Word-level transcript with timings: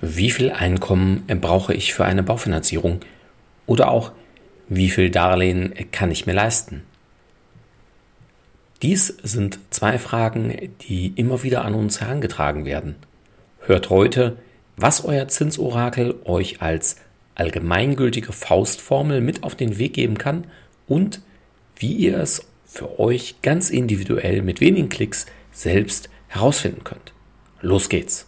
wie 0.00 0.30
viel 0.30 0.50
Einkommen 0.50 1.24
brauche 1.40 1.74
ich 1.74 1.94
für 1.94 2.04
eine 2.04 2.22
Baufinanzierung 2.22 3.00
oder 3.66 3.90
auch 3.90 4.12
wie 4.68 4.90
viel 4.90 5.10
Darlehen 5.10 5.74
kann 5.92 6.10
ich 6.10 6.26
mir 6.26 6.34
leisten. 6.34 6.82
Dies 8.82 9.08
sind 9.22 9.58
zwei 9.70 9.98
Fragen, 9.98 10.70
die 10.82 11.12
immer 11.16 11.42
wieder 11.42 11.64
an 11.64 11.74
uns 11.74 12.00
herangetragen 12.00 12.64
werden. 12.64 12.94
Hört 13.60 13.90
heute, 13.90 14.36
was 14.76 15.04
euer 15.04 15.26
Zinsorakel 15.26 16.14
euch 16.24 16.62
als 16.62 16.96
allgemeingültige 17.34 18.32
Faustformel 18.32 19.20
mit 19.20 19.42
auf 19.42 19.56
den 19.56 19.78
Weg 19.78 19.94
geben 19.94 20.18
kann 20.18 20.44
und 20.86 21.20
wie 21.76 21.92
ihr 21.92 22.18
es 22.18 22.46
für 22.66 23.00
euch 23.00 23.42
ganz 23.42 23.70
individuell 23.70 24.42
mit 24.42 24.60
wenigen 24.60 24.88
Klicks 24.88 25.26
selbst 25.50 26.08
herausfinden 26.28 26.84
könnt. 26.84 27.12
Los 27.60 27.88
geht's! 27.88 28.27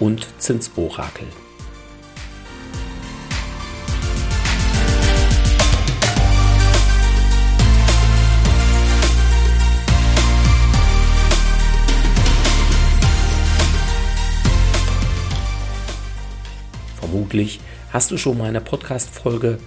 und 0.00 0.26
Zinsorakel. 0.38 1.26
Vermutlich 16.98 17.60
hast 17.92 18.10
du 18.10 18.16
schon 18.16 18.38
meine 18.38 18.60
Podcast-Folge 18.60 19.58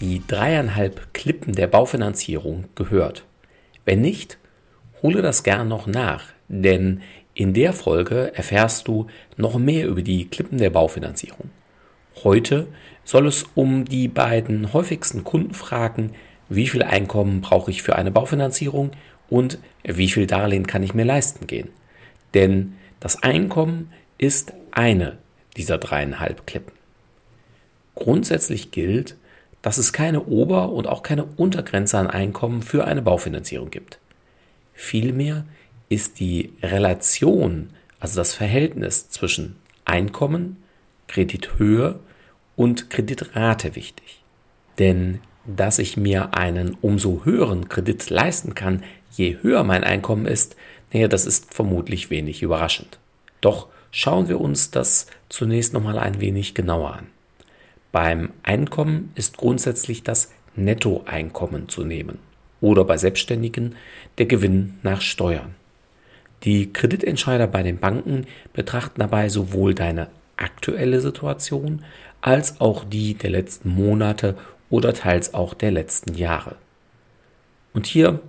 Die 0.00 0.22
dreieinhalb 0.26 1.12
Klippen 1.12 1.54
der 1.54 1.66
Baufinanzierung 1.66 2.64
gehört. 2.74 3.24
Wenn 3.84 4.00
nicht, 4.00 4.38
hole 5.02 5.20
das 5.20 5.42
gern 5.42 5.68
noch 5.68 5.86
nach, 5.86 6.24
denn 6.48 7.02
in 7.40 7.54
der 7.54 7.72
Folge 7.72 8.32
erfährst 8.34 8.86
du 8.86 9.06
noch 9.38 9.58
mehr 9.58 9.88
über 9.88 10.02
die 10.02 10.28
Klippen 10.28 10.58
der 10.58 10.68
Baufinanzierung. 10.68 11.48
Heute 12.22 12.66
soll 13.02 13.26
es 13.26 13.46
um 13.54 13.86
die 13.86 14.08
beiden 14.08 14.74
häufigsten 14.74 15.24
Kundenfragen, 15.24 16.10
wie 16.50 16.66
viel 16.66 16.82
Einkommen 16.82 17.40
brauche 17.40 17.70
ich 17.70 17.82
für 17.82 17.96
eine 17.96 18.10
Baufinanzierung 18.10 18.90
und 19.30 19.58
wie 19.82 20.10
viel 20.10 20.26
Darlehen 20.26 20.66
kann 20.66 20.82
ich 20.82 20.92
mir 20.92 21.06
leisten 21.06 21.46
gehen. 21.46 21.70
Denn 22.34 22.74
das 23.00 23.22
Einkommen 23.22 23.90
ist 24.18 24.52
eine 24.70 25.16
dieser 25.56 25.78
dreieinhalb 25.78 26.46
Klippen. 26.46 26.74
Grundsätzlich 27.94 28.70
gilt, 28.70 29.16
dass 29.62 29.78
es 29.78 29.94
keine 29.94 30.26
Ober- 30.26 30.72
und 30.72 30.86
auch 30.86 31.02
keine 31.02 31.24
Untergrenze 31.24 31.96
an 31.96 32.06
Einkommen 32.06 32.60
für 32.60 32.84
eine 32.84 33.00
Baufinanzierung 33.00 33.70
gibt. 33.70 33.98
Vielmehr 34.74 35.46
ist 35.90 36.20
die 36.20 36.54
Relation, 36.62 37.68
also 37.98 38.16
das 38.16 38.32
Verhältnis 38.32 39.10
zwischen 39.10 39.56
Einkommen, 39.84 40.56
Kredithöhe 41.08 42.00
und 42.56 42.88
Kreditrate 42.88 43.76
wichtig. 43.76 44.22
Denn 44.78 45.20
dass 45.46 45.78
ich 45.78 45.96
mir 45.96 46.34
einen 46.34 46.76
umso 46.80 47.24
höheren 47.24 47.68
Kredit 47.68 48.08
leisten 48.08 48.54
kann, 48.54 48.84
je 49.10 49.38
höher 49.42 49.64
mein 49.64 49.84
Einkommen 49.84 50.26
ist, 50.26 50.56
naja, 50.92 51.08
das 51.08 51.26
ist 51.26 51.52
vermutlich 51.52 52.10
wenig 52.10 52.42
überraschend. 52.42 52.98
Doch 53.40 53.68
schauen 53.90 54.28
wir 54.28 54.40
uns 54.40 54.70
das 54.70 55.06
zunächst 55.28 55.72
nochmal 55.72 55.98
ein 55.98 56.20
wenig 56.20 56.54
genauer 56.54 56.94
an. 56.94 57.06
Beim 57.92 58.30
Einkommen 58.42 59.10
ist 59.16 59.36
grundsätzlich 59.36 60.04
das 60.04 60.32
Nettoeinkommen 60.54 61.68
zu 61.68 61.84
nehmen 61.84 62.18
oder 62.60 62.84
bei 62.84 62.96
Selbstständigen 62.96 63.74
der 64.18 64.26
Gewinn 64.26 64.78
nach 64.82 65.00
Steuern. 65.00 65.54
Die 66.44 66.72
Kreditentscheider 66.72 67.46
bei 67.46 67.62
den 67.62 67.78
Banken 67.78 68.26
betrachten 68.52 69.00
dabei 69.00 69.28
sowohl 69.28 69.74
deine 69.74 70.08
aktuelle 70.36 71.00
Situation 71.00 71.84
als 72.20 72.60
auch 72.60 72.84
die 72.84 73.14
der 73.14 73.30
letzten 73.30 73.70
Monate 73.70 74.36
oder 74.70 74.94
teils 74.94 75.34
auch 75.34 75.54
der 75.54 75.70
letzten 75.70 76.14
Jahre. 76.14 76.56
Und 77.74 77.86
hier 77.86 78.20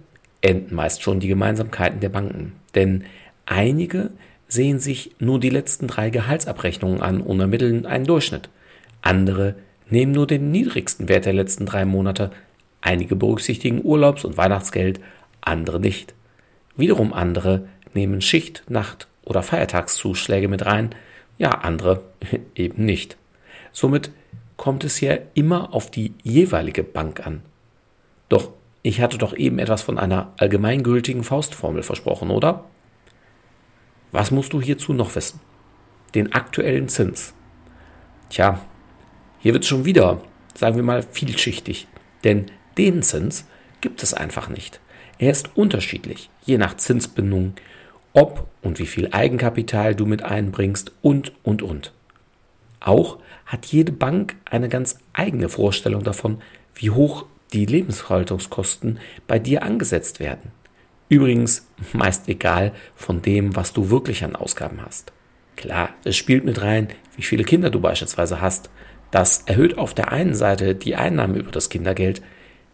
enden 0.41 0.75
meist 0.75 1.03
schon 1.03 1.19
die 1.19 1.27
Gemeinsamkeiten 1.27 2.00
der 2.00 2.09
Banken, 2.09 2.53
denn 2.75 3.05
einige 3.45 4.11
sehen 4.47 4.79
sich 4.79 5.16
nur 5.19 5.39
die 5.39 5.50
letzten 5.50 5.88
drei 5.88 6.09
Gehaltsabrechnungen 6.09 7.01
an 7.01 7.21
und 7.21 7.39
ermitteln 7.39 7.85
einen 7.85 8.05
Durchschnitt– 8.05 8.50
andere 9.01 9.55
nehmen 9.89 10.11
nur 10.11 10.27
den 10.27 10.51
niedrigsten 10.51 11.09
Wert 11.09 11.25
der 11.25 11.33
letzten 11.33 11.66
drei 11.66 11.85
Monate. 11.85 12.31
Einige 12.81 13.16
berücksichtigen 13.16 13.83
Urlaubs- 13.83 14.25
und 14.25 14.38
Weihnachtsgeld, 14.38 15.00
andere 15.41 15.79
nicht. 15.79 16.13
Wiederum 16.77 17.13
andere 17.13 17.67
nehmen 17.96 18.22
Schicht-, 18.22 18.63
Nacht- 18.69 19.07
oder 19.24 19.44
Feiertagszuschläge 19.44 20.47
mit 20.47 20.66
rein, 20.66 20.96
ja, 21.38 21.50
andere 21.50 22.03
eben 22.56 22.85
nicht. 22.85 23.18
Somit 23.72 24.12
kommt 24.57 24.84
es 24.84 24.97
hier 24.97 25.28
immer 25.34 25.74
auf 25.74 25.90
die 25.90 26.13
jeweilige 26.24 26.84
Bank 26.84 27.25
an. 27.25 27.41
Doch 28.30 28.51
ich 28.84 29.01
hatte 29.01 29.18
doch 29.18 29.35
eben 29.35 29.59
etwas 29.59 29.81
von 29.81 29.97
einer 29.97 30.34
allgemeingültigen 30.38 31.24
Faustformel 31.24 31.84
versprochen, 31.84 32.31
oder? 32.31 32.66
Was 34.12 34.31
musst 34.31 34.53
du 34.53 34.62
hierzu 34.62 34.94
noch 34.94 35.16
wissen? 35.16 35.40
Den 36.16 36.34
aktuellen 36.34 36.90
Zins. 36.90 37.34
Tja, 38.30 38.59
hier 39.40 39.53
wird 39.53 39.63
es 39.63 39.69
schon 39.69 39.85
wieder, 39.85 40.22
sagen 40.56 40.75
wir 40.75 40.84
mal, 40.84 41.03
vielschichtig. 41.03 41.88
Denn 42.24 42.47
den 42.78 43.03
Zins 43.03 43.46
gibt 43.81 44.03
es 44.03 44.13
einfach 44.13 44.50
nicht. 44.50 44.80
Er 45.18 45.31
ist 45.31 45.56
unterschiedlich, 45.56 46.30
je 46.46 46.57
nach 46.57 46.78
Zinsbindung, 46.78 47.53
ob 48.13 48.47
und 48.61 48.79
wie 48.79 48.85
viel 48.85 49.09
Eigenkapital 49.11 49.95
du 49.95 50.05
mit 50.05 50.23
einbringst 50.23 50.91
und, 51.01 51.31
und, 51.44 51.61
und. 51.61 51.94
Auch 52.79 53.17
hat 53.45 53.66
jede 53.67 53.91
Bank 53.91 54.35
eine 54.45 54.69
ganz 54.69 54.99
eigene 55.13 55.49
Vorstellung 55.49 56.03
davon, 56.03 56.41
wie 56.75 56.89
hoch 56.89 57.25
die 57.53 57.66
Lebenshaltungskosten 57.66 59.00
bei 59.27 59.39
dir 59.39 59.63
angesetzt 59.63 60.19
werden. 60.19 60.51
Übrigens 61.09 61.67
meist 61.94 62.29
egal 62.29 62.71
von 62.95 63.21
dem, 63.21 63.55
was 63.55 63.73
du 63.73 63.89
wirklich 63.89 64.23
an 64.23 64.35
Ausgaben 64.35 64.81
hast. 64.83 65.11
Klar, 65.57 65.89
es 66.05 66.16
spielt 66.16 66.45
mit 66.45 66.61
rein, 66.61 66.88
wie 67.17 67.23
viele 67.23 67.44
Kinder 67.44 67.69
du 67.69 67.81
beispielsweise 67.81 68.41
hast, 68.41 68.69
das 69.11 69.44
erhöht 69.45 69.77
auf 69.77 69.94
der 69.94 70.11
einen 70.11 70.33
Seite 70.33 70.73
die 70.73 70.95
Einnahmen 70.95 71.35
über 71.35 71.51
das 71.51 71.69
Kindergeld, 71.69 72.21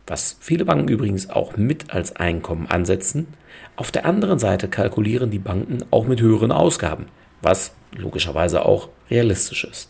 was 0.08 0.38
viele 0.40 0.66
Banken 0.66 0.88
übrigens 0.88 1.30
auch 1.30 1.58
mit 1.58 1.94
als 1.94 2.16
Einkommen 2.16 2.68
ansetzen. 2.68 3.28
Auf 3.76 3.92
der 3.92 4.06
anderen 4.06 4.40
Seite 4.40 4.70
kalkulieren 4.70 5.30
die 5.30 5.40
Banken 5.40 5.84
auch 5.92 6.08
mit 6.08 6.22
höheren 6.22 6.52
Ausgaben, 6.52 7.08
was 7.42 7.74
logischerweise 7.96 8.66
auch 8.66 8.90
realistisch 9.12 9.66
ist. 9.66 9.90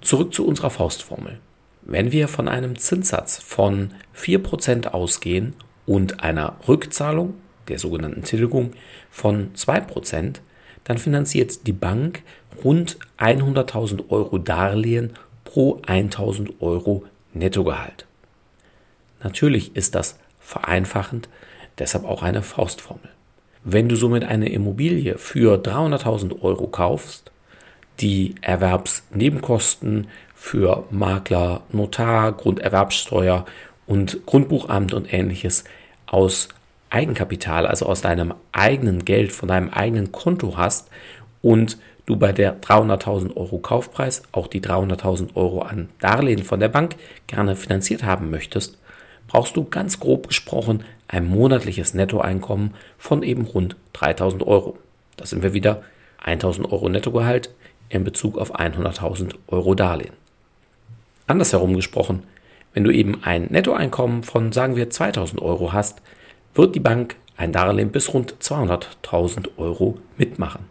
Zurück 0.00 0.32
zu 0.32 0.46
unserer 0.46 0.70
Faustformel. 0.70 1.40
Wenn 1.82 2.12
wir 2.12 2.28
von 2.28 2.48
einem 2.48 2.78
Zinssatz 2.78 3.38
von 3.38 3.90
4% 4.16 4.88
ausgehen 4.88 5.54
und 5.86 6.22
einer 6.22 6.56
Rückzahlung, 6.68 7.34
der 7.68 7.78
sogenannten 7.78 8.22
Tilgung, 8.22 8.72
von 9.10 9.52
2%, 9.54 10.36
dann 10.84 10.98
finanziert 10.98 11.66
die 11.66 11.72
Bank 11.72 12.22
rund 12.64 12.98
100.000 13.18 14.10
Euro 14.10 14.38
Darlehen 14.38 15.14
pro 15.44 15.80
1000 15.86 16.60
Euro 16.60 17.04
Nettogehalt. 17.32 18.06
Natürlich 19.22 19.76
ist 19.76 19.94
das 19.94 20.18
vereinfachend, 20.40 21.28
deshalb 21.78 22.04
auch 22.04 22.22
eine 22.22 22.42
Faustformel. 22.42 23.08
Wenn 23.62 23.88
du 23.88 23.96
somit 23.96 24.24
eine 24.24 24.48
Immobilie 24.48 25.18
für 25.18 25.56
300.000 25.58 26.40
Euro 26.42 26.66
kaufst, 26.66 27.30
die 28.00 28.34
Erwerbsnebenkosten 28.40 30.08
für 30.34 30.84
Makler, 30.90 31.62
Notar, 31.70 32.32
Grunderwerbsteuer 32.32 33.44
und 33.86 34.24
Grundbuchamt 34.24 34.94
und 34.94 35.12
ähnliches 35.12 35.64
aus 36.06 36.48
Eigenkapital, 36.88 37.66
also 37.66 37.86
aus 37.86 38.00
deinem 38.00 38.34
eigenen 38.52 39.04
Geld, 39.04 39.32
von 39.32 39.48
deinem 39.48 39.68
eigenen 39.68 40.10
Konto 40.10 40.56
hast 40.56 40.88
und 41.42 41.78
du 42.06 42.16
bei 42.16 42.32
der 42.32 42.60
300.000 42.60 43.36
Euro 43.36 43.58
Kaufpreis 43.58 44.22
auch 44.32 44.48
die 44.48 44.60
300.000 44.60 45.36
Euro 45.36 45.62
an 45.62 45.90
Darlehen 46.00 46.42
von 46.42 46.58
der 46.58 46.68
Bank 46.68 46.96
gerne 47.26 47.54
finanziert 47.54 48.02
haben 48.02 48.30
möchtest, 48.30 48.79
brauchst 49.30 49.56
du 49.56 49.62
ganz 49.64 50.00
grob 50.00 50.26
gesprochen 50.26 50.82
ein 51.06 51.28
monatliches 51.28 51.94
Nettoeinkommen 51.94 52.74
von 52.98 53.22
eben 53.22 53.44
rund 53.44 53.76
3.000 53.94 54.44
Euro. 54.44 54.76
Da 55.16 55.24
sind 55.24 55.44
wir 55.44 55.54
wieder 55.54 55.82
1.000 56.24 56.68
Euro 56.72 56.88
Nettogehalt 56.88 57.54
in 57.88 58.02
Bezug 58.02 58.38
auf 58.38 58.56
100.000 58.56 59.34
Euro 59.46 59.76
Darlehen. 59.76 60.14
Andersherum 61.28 61.76
gesprochen, 61.76 62.24
wenn 62.74 62.82
du 62.82 62.90
eben 62.90 63.22
ein 63.22 63.44
Nettoeinkommen 63.50 64.24
von, 64.24 64.50
sagen 64.50 64.74
wir, 64.74 64.90
2000 64.90 65.40
Euro 65.40 65.72
hast, 65.72 66.02
wird 66.54 66.74
die 66.74 66.80
Bank 66.80 67.14
ein 67.36 67.52
Darlehen 67.52 67.92
bis 67.92 68.12
rund 68.12 68.34
200.000 68.40 69.50
Euro 69.58 69.98
mitmachen. 70.16 70.64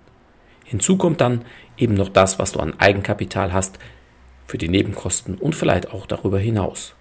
Hinzu 0.66 0.98
kommt 0.98 1.22
dann 1.22 1.46
eben 1.78 1.94
noch 1.94 2.10
das, 2.10 2.40
was 2.40 2.52
du 2.52 2.60
an 2.60 2.78
Eigenkapital 2.78 3.54
hast 3.54 3.80
für 4.48 4.58
die 4.58 4.68
Nebenkosten 4.68 5.36
und 5.36 5.56
vielleicht 5.56 5.94
auch 5.94 6.06
darüber 6.06 6.40
hinaus. 6.40 6.94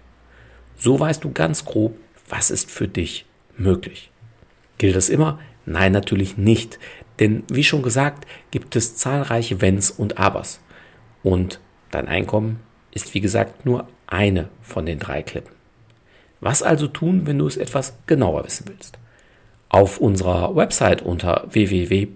So 0.79 0.99
weißt 0.99 1.23
du 1.23 1.31
ganz 1.31 1.65
grob, 1.65 1.95
was 2.29 2.49
ist 2.49 2.71
für 2.71 2.87
dich 2.87 3.25
möglich. 3.57 4.09
Gilt 4.77 4.95
das 4.95 5.09
immer? 5.09 5.39
Nein, 5.65 5.91
natürlich 5.91 6.37
nicht. 6.37 6.79
Denn 7.19 7.43
wie 7.51 7.65
schon 7.65 7.83
gesagt, 7.83 8.25
gibt 8.49 8.75
es 8.77 8.95
zahlreiche 8.95 9.61
Wenns 9.61 9.91
und 9.91 10.17
Abers. 10.17 10.61
Und 11.21 11.59
dein 11.91 12.07
Einkommen 12.07 12.61
ist 12.91 13.13
wie 13.13 13.19
gesagt 13.19 13.65
nur 13.65 13.87
eine 14.07 14.47
von 14.61 14.85
den 14.85 14.99
drei 14.99 15.21
Klippen. 15.21 15.53
Was 16.39 16.63
also 16.63 16.87
tun, 16.87 17.27
wenn 17.27 17.37
du 17.37 17.47
es 17.47 17.57
etwas 17.57 17.97
genauer 18.07 18.45
wissen 18.45 18.69
willst? 18.69 18.97
Auf 19.67 19.99
unserer 19.99 20.55
Website 20.55 21.01
unter 21.01 21.45
www.dpf.gmbh 21.51 22.09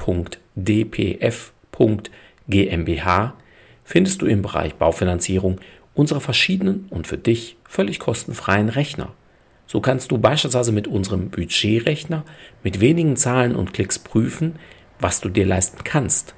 findest 3.84 4.22
du 4.22 4.26
im 4.26 4.42
Bereich 4.42 4.76
Baufinanzierung 4.76 5.60
unsere 5.96 6.22
verschiedenen 6.22 6.88
und 6.90 7.08
für 7.08 7.18
dich 7.18 7.58
völlig 7.66 8.00
kostenfreien 8.00 8.70
Rechner. 8.70 9.14
So 9.68 9.82
kannst 9.82 10.12
du 10.12 10.18
beispielsweise 10.18 10.72
mit 10.72 10.88
unserem 10.88 11.30
Budgetrechner 11.30 12.24
mit 12.64 12.80
wenigen 12.80 13.16
Zahlen 13.16 13.56
und 13.56 13.74
Klicks 13.74 14.00
prüfen, 14.00 14.56
was 15.00 15.22
du 15.22 15.30
dir 15.30 15.46
leisten 15.46 15.84
kannst 15.84 16.36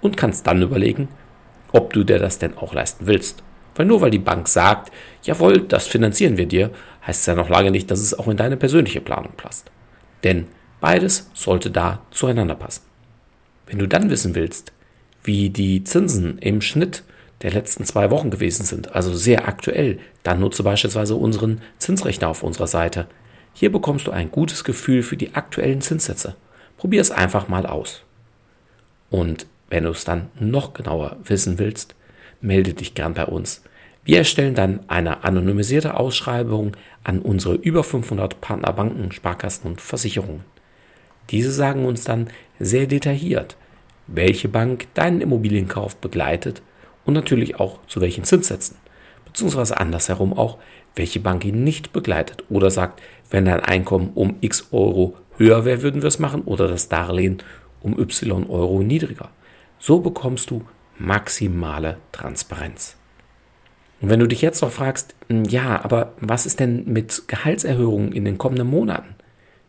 und 0.00 0.16
kannst 0.16 0.46
dann 0.46 0.62
überlegen, 0.62 1.08
ob 1.72 1.92
du 1.92 2.04
dir 2.04 2.18
das 2.18 2.38
denn 2.38 2.56
auch 2.56 2.74
leisten 2.74 3.06
willst. 3.06 3.42
Weil 3.74 3.86
nur 3.86 4.00
weil 4.00 4.10
die 4.10 4.18
Bank 4.18 4.48
sagt, 4.48 4.92
jawohl, 5.22 5.62
das 5.62 5.86
finanzieren 5.86 6.36
wir 6.36 6.46
dir, 6.46 6.70
heißt 7.06 7.20
es 7.20 7.26
ja 7.26 7.34
noch 7.34 7.48
lange 7.48 7.70
nicht, 7.70 7.90
dass 7.90 8.00
es 8.00 8.18
auch 8.18 8.28
in 8.28 8.36
deine 8.36 8.56
persönliche 8.56 9.00
Planung 9.00 9.32
passt. 9.36 9.70
Denn 10.24 10.46
beides 10.80 11.30
sollte 11.32 11.70
da 11.70 12.02
zueinander 12.10 12.54
passen. 12.54 12.82
Wenn 13.66 13.78
du 13.78 13.88
dann 13.88 14.10
wissen 14.10 14.34
willst, 14.34 14.72
wie 15.24 15.50
die 15.50 15.84
Zinsen 15.84 16.38
im 16.38 16.60
Schnitt 16.60 17.04
der 17.42 17.50
letzten 17.50 17.84
zwei 17.84 18.10
Wochen 18.10 18.30
gewesen 18.30 18.64
sind, 18.64 18.94
also 18.94 19.14
sehr 19.14 19.48
aktuell, 19.48 19.98
dann 20.22 20.40
nutze 20.40 20.62
beispielsweise 20.62 21.16
unseren 21.16 21.60
Zinsrechner 21.78 22.28
auf 22.28 22.42
unserer 22.42 22.68
Seite. 22.68 23.06
Hier 23.52 23.70
bekommst 23.70 24.06
du 24.06 24.12
ein 24.12 24.30
gutes 24.30 24.64
Gefühl 24.64 25.02
für 25.02 25.16
die 25.16 25.34
aktuellen 25.34 25.80
Zinssätze. 25.80 26.36
Probier 26.76 27.00
es 27.00 27.10
einfach 27.10 27.48
mal 27.48 27.66
aus. 27.66 28.02
Und 29.10 29.46
wenn 29.68 29.84
du 29.84 29.90
es 29.90 30.04
dann 30.04 30.28
noch 30.38 30.72
genauer 30.72 31.16
wissen 31.24 31.58
willst, 31.58 31.94
melde 32.40 32.74
dich 32.74 32.94
gern 32.94 33.14
bei 33.14 33.26
uns. 33.26 33.62
Wir 34.04 34.18
erstellen 34.18 34.54
dann 34.54 34.80
eine 34.88 35.22
anonymisierte 35.22 35.96
Ausschreibung 35.96 36.76
an 37.04 37.20
unsere 37.20 37.54
über 37.54 37.84
500 37.84 38.40
Partnerbanken, 38.40 39.12
Sparkassen 39.12 39.70
und 39.70 39.80
Versicherungen. 39.80 40.44
Diese 41.30 41.52
sagen 41.52 41.84
uns 41.84 42.04
dann 42.04 42.28
sehr 42.58 42.86
detailliert, 42.86 43.56
welche 44.08 44.48
Bank 44.48 44.88
deinen 44.94 45.20
Immobilienkauf 45.20 45.96
begleitet 45.96 46.62
und 47.04 47.14
natürlich 47.14 47.58
auch 47.58 47.78
zu 47.86 48.00
welchen 48.00 48.24
Zinssätzen, 48.24 48.76
beziehungsweise 49.24 49.78
andersherum 49.78 50.32
auch, 50.32 50.58
welche 50.94 51.20
Bank 51.20 51.44
ihn 51.44 51.64
nicht 51.64 51.92
begleitet 51.92 52.44
oder 52.50 52.70
sagt, 52.70 53.00
wenn 53.30 53.46
dein 53.46 53.60
Einkommen 53.60 54.10
um 54.14 54.36
x 54.40 54.68
Euro 54.72 55.16
höher 55.36 55.64
wäre, 55.64 55.82
würden 55.82 56.02
wir 56.02 56.08
es 56.08 56.18
machen 56.18 56.42
oder 56.42 56.68
das 56.68 56.88
Darlehen 56.88 57.38
um 57.80 57.98
y 57.98 58.48
Euro 58.48 58.82
niedriger. 58.82 59.30
So 59.78 60.00
bekommst 60.00 60.50
du 60.50 60.64
maximale 60.98 61.98
Transparenz. 62.12 62.96
Und 64.00 64.10
wenn 64.10 64.20
du 64.20 64.26
dich 64.26 64.42
jetzt 64.42 64.62
noch 64.62 64.70
fragst, 64.70 65.14
hm, 65.28 65.44
ja, 65.44 65.82
aber 65.82 66.12
was 66.20 66.44
ist 66.44 66.60
denn 66.60 66.84
mit 66.92 67.28
Gehaltserhöhungen 67.28 68.12
in 68.12 68.24
den 68.24 68.38
kommenden 68.38 68.68
Monaten? 68.68 69.14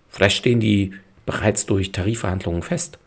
Vielleicht 0.10 0.38
stehen 0.38 0.60
die 0.60 0.94
bereits 1.26 1.66
durch 1.66 1.92
Tarifverhandlungen 1.92 2.64
fest. 2.64 3.00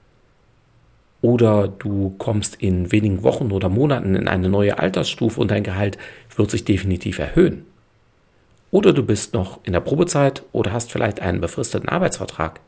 Oder 1.23 1.69
du 1.69 2.15
kommst 2.19 2.57
in 2.57 2.93
wenigen 2.93 3.23
Wochen 3.23 3.51
oder 3.51 3.69
Monaten 3.69 4.15
in 4.15 4.29
eine 4.29 4.49
neue 4.49 4.79
Altersstufe 4.79 5.41
und 5.41 5.51
dein 5.51 5.65
Gehalt 5.65 5.99
wird 6.37 6.51
sich 6.51 6.65
definitiv 6.65 7.19
erhöhen. 7.19 7.65
Oder 8.71 8.93
du 8.93 9.03
bist 9.03 9.33
noch 9.33 9.61
in 9.65 9.73
der 9.73 9.81
Probezeit 9.81 10.43
oder 10.53 10.73
hast 10.73 10.93
vielleicht 10.93 11.21
einen 11.21 11.41
befristeten 11.41 11.89
Arbeitsvertrag. 11.89 12.61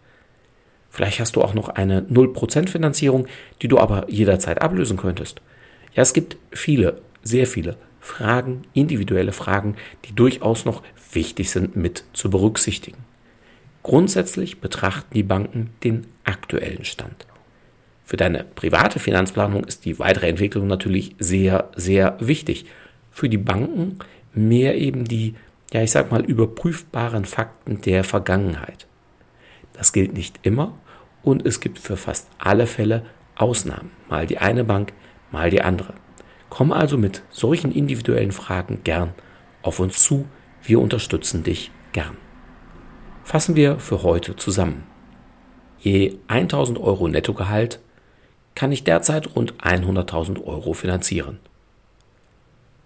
Vielleicht 0.90 1.20
hast 1.20 1.36
du 1.36 1.42
auch 1.42 1.54
noch 1.54 1.68
eine 1.68 2.00
0% 2.00 2.68
Finanzierung, 2.68 3.26
die 3.60 3.68
du 3.68 3.78
aber 3.78 4.10
jederzeit 4.10 4.62
ablösen 4.62 4.96
könntest. 4.96 5.42
Ja, 5.94 6.02
es 6.02 6.14
gibt 6.14 6.36
viele, 6.50 7.02
sehr 7.22 7.46
viele 7.46 7.76
Fragen, 8.00 8.62
individuelle 8.72 9.32
Fragen, 9.32 9.76
die 10.06 10.14
durchaus 10.14 10.64
noch 10.64 10.82
wichtig 11.12 11.50
sind 11.50 11.76
mit 11.76 12.04
zu 12.14 12.30
berücksichtigen. 12.30 12.98
Grundsätzlich 13.82 14.60
betrachten 14.60 15.14
die 15.14 15.22
Banken 15.22 15.70
den 15.84 16.06
aktuellen 16.24 16.84
Stand. 16.84 17.27
Für 18.08 18.16
deine 18.16 18.42
private 18.42 19.00
Finanzplanung 19.00 19.64
ist 19.64 19.84
die 19.84 19.98
weitere 19.98 20.28
Entwicklung 20.28 20.66
natürlich 20.66 21.14
sehr, 21.18 21.68
sehr 21.76 22.16
wichtig. 22.20 22.64
Für 23.10 23.28
die 23.28 23.36
Banken 23.36 23.98
mehr 24.32 24.78
eben 24.78 25.04
die, 25.04 25.34
ja, 25.74 25.82
ich 25.82 25.90
sag 25.90 26.10
mal, 26.10 26.24
überprüfbaren 26.24 27.26
Fakten 27.26 27.82
der 27.82 28.04
Vergangenheit. 28.04 28.86
Das 29.74 29.92
gilt 29.92 30.14
nicht 30.14 30.38
immer 30.40 30.72
und 31.22 31.44
es 31.44 31.60
gibt 31.60 31.78
für 31.78 31.98
fast 31.98 32.30
alle 32.38 32.66
Fälle 32.66 33.04
Ausnahmen. 33.36 33.90
Mal 34.08 34.26
die 34.26 34.38
eine 34.38 34.64
Bank, 34.64 34.94
mal 35.30 35.50
die 35.50 35.60
andere. 35.60 35.92
Komm 36.48 36.72
also 36.72 36.96
mit 36.96 37.22
solchen 37.28 37.72
individuellen 37.72 38.32
Fragen 38.32 38.80
gern 38.84 39.12
auf 39.60 39.80
uns 39.80 40.02
zu. 40.02 40.24
Wir 40.62 40.80
unterstützen 40.80 41.42
dich 41.42 41.70
gern. 41.92 42.16
Fassen 43.24 43.54
wir 43.54 43.78
für 43.78 44.02
heute 44.02 44.34
zusammen. 44.34 44.84
Je 45.78 46.16
1000 46.28 46.78
Euro 46.78 47.06
Nettogehalt 47.06 47.80
kann 48.58 48.72
ich 48.72 48.82
derzeit 48.82 49.36
rund 49.36 49.54
100.000 49.62 50.44
Euro 50.44 50.72
finanzieren. 50.72 51.38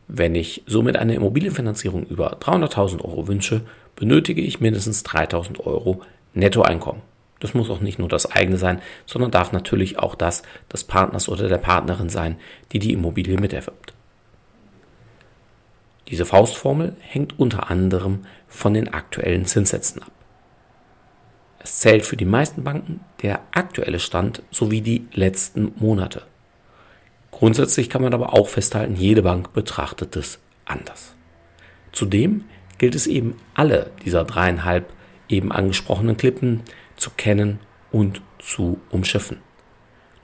Wenn 0.06 0.34
ich 0.34 0.62
somit 0.66 0.98
eine 0.98 1.14
Immobilienfinanzierung 1.14 2.04
über 2.04 2.36
300.000 2.40 3.02
Euro 3.02 3.26
wünsche, 3.26 3.62
benötige 3.96 4.42
ich 4.42 4.60
mindestens 4.60 5.02
3.000 5.02 5.60
Euro 5.60 6.02
Nettoeinkommen. 6.34 7.00
Das 7.40 7.54
muss 7.54 7.70
auch 7.70 7.80
nicht 7.80 7.98
nur 7.98 8.10
das 8.10 8.30
eigene 8.30 8.58
sein, 8.58 8.82
sondern 9.06 9.30
darf 9.30 9.52
natürlich 9.52 9.98
auch 9.98 10.14
das 10.14 10.42
des 10.70 10.84
Partners 10.84 11.30
oder 11.30 11.48
der 11.48 11.56
Partnerin 11.56 12.10
sein, 12.10 12.36
die 12.72 12.78
die 12.78 12.92
Immobilie 12.92 13.40
miterwirbt. 13.40 13.94
Diese 16.08 16.26
Faustformel 16.26 16.97
hängt 17.00 17.38
unter 17.38 17.70
anderem 17.70 18.26
von 18.47 18.75
den 18.75 18.92
aktuellen 18.92 19.47
Zinssätzen 19.47 20.02
ab. 20.02 20.12
Es 21.64 21.78
zählt 21.78 22.04
für 22.04 22.16
die 22.16 22.25
meisten 22.25 22.64
Banken 22.64 23.00
der 23.23 23.40
aktuelle 23.52 24.00
Stand 24.00 24.42
sowie 24.50 24.81
die 24.81 25.07
letzten 25.12 25.73
Monate. 25.76 26.23
Grundsätzlich 27.31 27.88
kann 27.88 28.02
man 28.02 28.14
aber 28.14 28.33
auch 28.35 28.49
festhalten, 28.49 28.97
jede 28.97 29.23
Bank 29.23 29.52
betrachtet 29.52 30.16
es 30.16 30.38
anders. 30.64 31.14
Zudem 31.92 32.45
gilt 32.78 32.95
es 32.95 33.07
eben 33.07 33.37
alle 33.54 33.90
dieser 34.04 34.25
dreieinhalb 34.25 34.92
eben 35.28 35.52
angesprochenen 35.52 36.16
Klippen 36.16 36.62
zu 36.97 37.11
kennen 37.11 37.59
und 37.90 38.23
zu 38.38 38.81
umschiffen. 38.90 39.38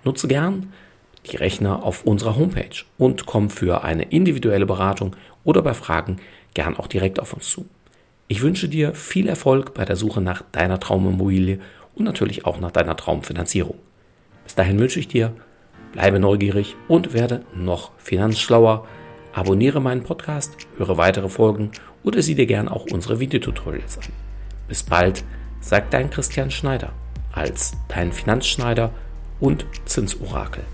Nutze 0.04 0.28
gern 0.28 0.73
die 1.30 1.37
Rechner 1.37 1.83
auf 1.83 2.04
unserer 2.04 2.37
Homepage 2.37 2.85
und 2.97 3.26
komm 3.26 3.50
für 3.50 3.85
eine 3.85 4.04
individuelle 4.04 4.66
Beratung 4.66 5.14
oder 5.45 5.62
bei 5.62 5.75
Fragen 5.75 6.18
gern 6.54 6.76
auch 6.76 6.87
direkt 6.87 7.21
auf 7.21 7.33
uns 7.33 7.49
zu. 7.49 7.66
Ich 8.30 8.42
wünsche 8.42 8.68
dir 8.68 8.94
viel 8.94 9.26
Erfolg 9.26 9.73
bei 9.73 9.87
der 9.87 9.97
Suche 9.97 10.20
nach 10.20 10.42
deiner 10.52 10.78
Traumimmobilie 10.78 11.61
und 11.94 12.04
natürlich 12.04 12.44
auch 12.44 12.61
nach 12.61 12.70
deiner 12.70 12.94
Traumfinanzierung. 12.94 13.78
Bis 14.44 14.54
dahin 14.54 14.78
wünsche 14.78 15.00
ich 15.00 15.08
dir, 15.08 15.32
bleibe 15.92 16.20
neugierig 16.20 16.76
und 16.88 17.14
werde 17.14 17.47
noch 17.54 17.90
finanzschlauer. 17.97 18.87
Abonniere 19.32 19.80
meinen 19.80 20.02
Podcast, 20.02 20.52
höre 20.76 20.99
weitere 20.99 21.30
Folgen 21.30 21.70
oder 22.04 22.20
sieh 22.20 22.35
dir 22.35 22.47
gern 22.47 22.68
auch 22.68 22.85
unsere 22.92 23.18
Videotutorials 23.18 23.97
an. 23.97 24.12
Bis 24.68 24.82
bald, 24.82 25.25
sagt 25.62 25.94
dein 25.94 26.11
Christian 26.11 26.50
Schneider 26.50 26.92
als 27.32 27.73
dein 27.88 28.12
Finanzschneider 28.12 28.92
und 29.40 29.64
Zinsorakel. 29.87 30.64